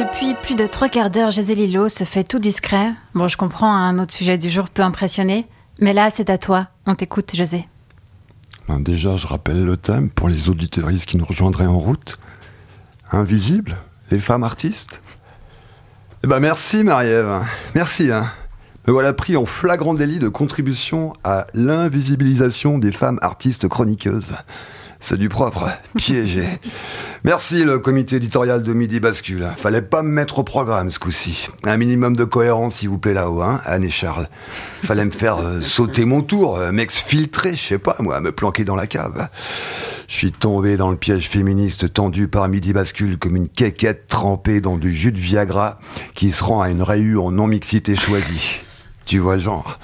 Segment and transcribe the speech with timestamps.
[0.00, 2.94] Depuis plus de trois quarts d'heure, José Lilo se fait tout discret.
[3.12, 5.46] Bon, je comprends, un autre sujet du jour peut impressionner.
[5.78, 6.68] Mais là, c'est à toi.
[6.86, 7.68] On t'écoute, José.
[8.66, 12.18] Ben déjà, je rappelle le thème pour les auditeuristes qui nous rejoindraient en route.
[13.12, 13.76] Invisible
[14.10, 15.02] Les femmes artistes
[16.24, 17.42] Eh ben merci, Marie-Ève.
[17.74, 18.32] Merci, hein.
[18.86, 24.34] Me voilà pris en flagrant délit de contribution à l'invisibilisation des femmes artistes chroniqueuses.
[25.00, 26.46] C'est du propre, piégé.
[27.22, 29.50] Merci le comité éditorial de Midi Bascule.
[29.56, 31.48] Fallait pas me mettre au programme ce coup-ci.
[31.64, 34.26] Un minimum de cohérence s'il vous plaît là-haut, hein, Anne et Charles.
[34.82, 38.64] Fallait me faire euh, sauter mon tour, euh, m'exfiltrer, je sais pas moi, me planquer
[38.64, 39.28] dans la cave.
[40.08, 44.62] Je suis tombé dans le piège féministe tendu par Midi Bascule comme une quéquette trempée
[44.62, 45.78] dans du jus de Viagra
[46.14, 48.62] qui se rend à une rayure en non-mixité choisie.
[49.04, 49.78] Tu vois le genre.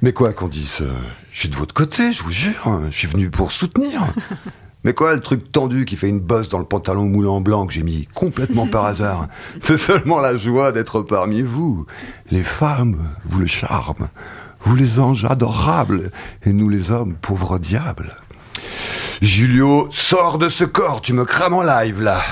[0.00, 0.90] Mais quoi qu'on dise, euh,
[1.32, 2.66] je suis de votre côté, je vous jure.
[2.66, 2.84] hein.
[2.90, 4.14] Je suis venu pour soutenir.
[4.84, 7.72] Mais quoi, le truc tendu qui fait une bosse dans le pantalon moulant blanc que
[7.72, 9.28] j'ai mis complètement par hasard
[9.60, 11.86] C'est seulement la joie d'être parmi vous.
[12.30, 14.08] Les femmes, vous le charme.
[14.62, 16.10] Vous les anges adorables.
[16.44, 18.16] Et nous les hommes, pauvres diables.
[19.20, 22.22] Julio, sors de ce corps, tu me crames en live là.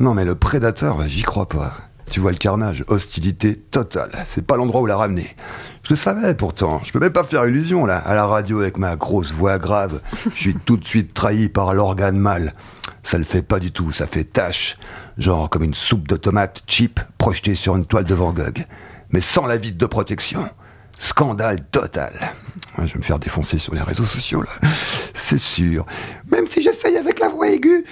[0.00, 1.74] Non mais le prédateur, j'y crois pas.
[2.10, 4.24] Tu vois le carnage, hostilité totale.
[4.26, 5.36] C'est pas l'endroit où la ramener.
[5.84, 6.80] Je le savais pourtant.
[6.82, 7.98] Je peux même pas faire illusion là.
[7.98, 10.00] À la radio avec ma grosse voix grave,
[10.34, 12.54] je suis tout de suite trahi par l'organe mâle.
[13.02, 14.78] Ça le fait pas du tout, ça fait tache.
[15.18, 18.34] Genre comme une soupe de tomates cheap projetée sur une toile de Van.
[19.10, 20.48] Mais sans la vitre de protection.
[20.98, 22.32] Scandale total.
[22.78, 24.68] Je vais me faire défoncer sur les réseaux sociaux là.
[25.12, 25.84] C'est sûr.
[26.32, 27.13] Même si j'essaye avec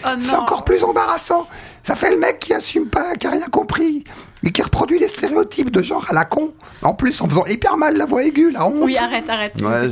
[0.05, 1.46] Oh c'est encore plus embarrassant.
[1.84, 4.05] Ça fait le mec qui assume pas, qui a rien compris.
[4.44, 6.52] Et qui reproduit les stéréotypes de genre à la con.
[6.82, 8.83] En plus, en faisant hyper mal la voix aiguë, la honte.
[8.83, 9.60] Oui, arrête, arrête.
[9.60, 9.90] Ouais,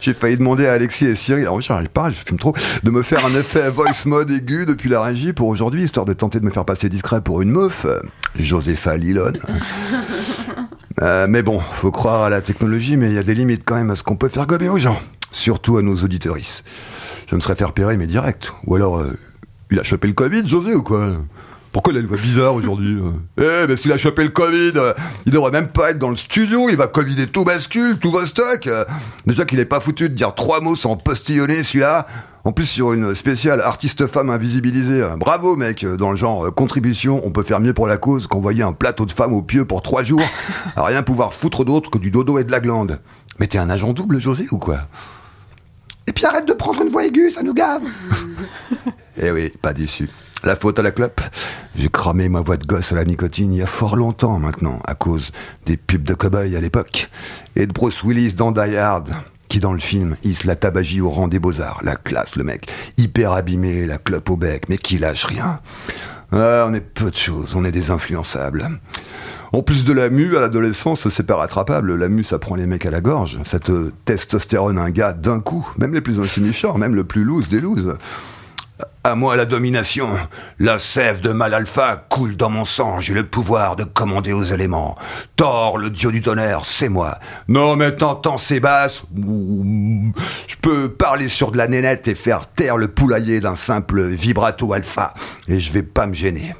[0.00, 3.02] j'ai failli demander à Alexis et Cyril, alors j'arrive pas, je fume trop, de me
[3.02, 6.44] faire un effet voice mode aigu depuis la régie pour aujourd'hui, histoire de tenter de
[6.44, 7.84] me faire passer discret pour une meuf.
[7.84, 8.00] Euh,
[8.36, 9.32] Josépha Lilon.
[11.02, 13.76] Euh, mais bon, faut croire à la technologie, mais il y a des limites quand
[13.76, 15.00] même à ce qu'on peut faire gober aux gens,
[15.32, 16.62] surtout à nos auditorices.
[17.30, 18.52] Je me serais fait repérer, mais direct.
[18.66, 19.16] Ou alors, euh,
[19.70, 21.10] il a chopé le Covid, José, ou quoi?
[21.72, 22.98] Pourquoi il a une voix bizarre aujourd'hui
[23.38, 23.64] euh?
[23.64, 24.92] Eh, mais s'il a chopé le Covid, euh,
[25.24, 28.26] il devrait même pas être dans le studio, il va covider tout bascule, tout vos
[28.26, 28.66] stocks.
[28.66, 28.84] Euh,
[29.26, 32.08] Déjà qu'il est pas foutu de dire trois mots sans postillonner celui-là.
[32.42, 35.02] En plus sur une spéciale artiste femme invisibilisée.
[35.02, 38.64] Euh, Bravo mec, dans le genre contribution, on peut faire mieux pour la cause qu'envoyer
[38.64, 40.22] un plateau de femmes au pieu pour trois jours,
[40.74, 42.98] à rien pouvoir foutre d'autre que du dodo et de la glande.
[43.38, 44.88] Mais t'es un agent double, José, ou quoi?
[46.08, 46.79] Et puis arrête de prendre
[47.32, 47.54] ça nous
[49.22, 50.08] Eh oui, pas déçu.
[50.42, 51.20] La faute à la clope
[51.74, 54.78] J'ai cramé ma voix de gosse à la nicotine il y a fort longtemps maintenant,
[54.86, 55.32] à cause
[55.66, 57.10] des pubs de cow-boy à l'époque,
[57.56, 59.10] et de Bruce Willis dans Die Hard,
[59.48, 61.80] qui dans le film hisse la tabagie au rang des beaux-arts.
[61.82, 62.70] La classe, le mec.
[62.96, 65.60] Hyper abîmé, la clope au bec, mais qui lâche rien.
[66.32, 68.68] Ah, on est peu de choses, on est des influençables.
[69.52, 71.96] En plus de la mue, à l'adolescence, c'est pas rattrapable.
[71.96, 73.38] La mue, ça prend les mecs à la gorge.
[73.44, 75.68] Ça te testostérone un gars d'un coup.
[75.76, 77.96] Même les plus insignifiants, même le plus loose des looses.
[79.02, 80.08] À moi la domination.
[80.60, 83.00] La sève de mal alpha coule dans mon sang.
[83.00, 84.96] J'ai le pouvoir de commander aux éléments.
[85.36, 87.18] Thor, le dieu du tonnerre, c'est moi.
[87.48, 92.76] Non mais t'entends ces basses Je peux parler sur de la nénette et faire taire
[92.76, 95.14] le poulailler d'un simple vibrato alpha.
[95.48, 96.54] Et je vais pas me gêner.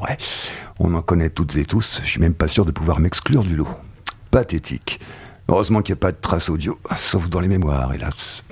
[0.00, 0.16] Ouais,
[0.78, 2.00] on en connaît toutes et tous.
[2.02, 3.68] Je suis même pas sûr de pouvoir m'exclure du lot.
[4.30, 5.00] Pathétique.
[5.48, 8.42] Heureusement qu'il n'y a pas de trace audio, sauf dans les mémoires, hélas.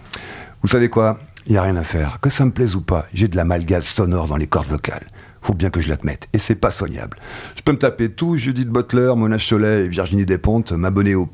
[0.62, 1.20] Vous savez quoi?
[1.46, 2.18] Il n'y a rien à faire.
[2.20, 5.06] Que ça me plaise ou pas, j'ai de la malgaze sonore dans les cordes vocales.
[5.40, 6.28] Faut bien que je l'admette.
[6.32, 7.16] Et c'est pas soignable.
[7.56, 11.30] Je peux me taper tout, Judith Butler, Mona Cholet et Virginie Despentes, m'abonner au,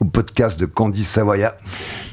[0.00, 1.56] au podcast de Candice Savoya.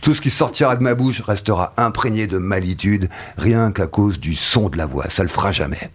[0.01, 4.33] Tout ce qui sortira de ma bouche restera imprégné de malitude, rien qu'à cause du
[4.33, 5.09] son de la voix.
[5.09, 5.91] Ça le fera jamais.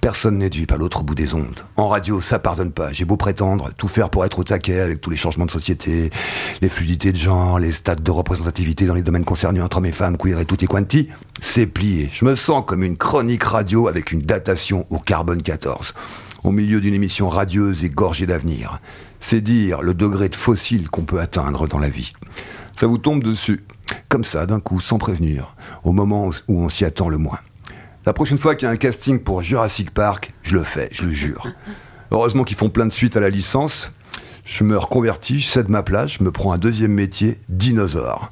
[0.00, 1.64] Personne n'est dupe à l'autre bout des ondes.
[1.76, 2.92] En radio, ça pardonne pas.
[2.92, 6.10] J'ai beau prétendre, tout faire pour être au taquet avec tous les changements de société,
[6.60, 9.92] les fluidités de genre, les stades de représentativité dans les domaines concernés entre hommes et
[9.92, 11.08] femmes, queer et tutti quanti,
[11.40, 12.08] c'est plié.
[12.12, 15.94] Je me sens comme une chronique radio avec une datation au carbone 14,
[16.44, 18.80] au milieu d'une émission radieuse et gorgée d'avenir.
[19.20, 22.12] C'est dire le degré de fossile qu'on peut atteindre dans la vie.
[22.78, 23.64] Ça vous tombe dessus,
[24.08, 27.38] comme ça, d'un coup, sans prévenir, au moment où on s'y attend le moins.
[28.06, 31.04] La prochaine fois qu'il y a un casting pour Jurassic Park, je le fais, je
[31.04, 31.48] le jure.
[32.12, 33.90] Heureusement qu'ils font plein de suites à la licence.
[34.44, 38.30] Je me reconvertis, je cède ma place, je me prends un deuxième métier, dinosaure.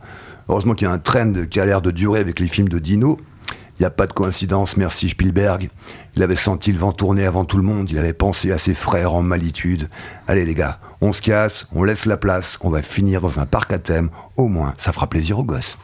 [0.49, 2.79] Heureusement qu'il y a un trend qui a l'air de durer avec les films de
[2.79, 3.19] dino.
[3.51, 5.69] Il n'y a pas de coïncidence, merci Spielberg.
[6.15, 8.75] Il avait senti le vent tourner avant tout le monde, il avait pensé à ses
[8.75, 9.89] frères en malitude.
[10.29, 13.47] Allez les gars, on se casse, on laisse la place, on va finir dans un
[13.47, 15.79] parc à thème, au moins ça fera plaisir aux gosses.